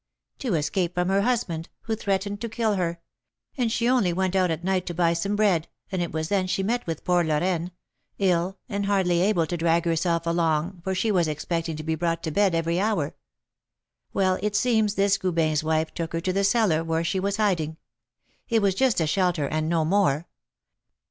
"To 0.39 0.55
escape 0.55 0.95
from 0.95 1.09
her 1.09 1.21
husband, 1.21 1.69
who 1.81 1.95
threatened 1.95 2.41
to 2.41 2.49
kill 2.49 2.73
her; 2.73 2.99
and 3.55 3.71
she 3.71 3.87
only 3.87 4.11
went 4.11 4.35
out 4.35 4.49
at 4.49 4.63
night 4.63 4.87
to 4.87 4.95
buy 4.95 5.13
some 5.13 5.35
bread, 5.35 5.67
and 5.91 6.01
it 6.01 6.11
was 6.11 6.27
then 6.27 6.47
she 6.47 6.63
met 6.63 6.87
with 6.87 6.97
the 6.97 7.03
poor 7.03 7.23
Lorraine, 7.23 7.71
ill, 8.17 8.57
and 8.67 8.87
hardly 8.87 9.21
able 9.21 9.45
to 9.45 9.55
drag 9.55 9.85
herself 9.85 10.25
along, 10.25 10.81
for 10.83 10.95
she 10.95 11.11
was 11.11 11.27
expecting 11.27 11.75
to 11.75 11.83
be 11.83 11.93
brought 11.93 12.23
to 12.23 12.31
bed 12.31 12.55
every 12.55 12.79
hour. 12.79 13.13
Well, 14.11 14.39
it 14.41 14.55
seems 14.55 14.95
this 14.95 15.19
Goubin's 15.19 15.63
wife 15.63 15.93
took 15.93 16.13
her 16.13 16.21
to 16.21 16.33
the 16.33 16.43
cellar 16.43 16.83
where 16.83 17.03
she 17.03 17.19
was 17.19 17.37
hiding, 17.37 17.77
it 18.49 18.63
was 18.63 18.73
just 18.73 18.99
a 19.01 19.05
shelter, 19.05 19.47
and 19.47 19.69
no 19.69 19.85
more. 19.85 20.27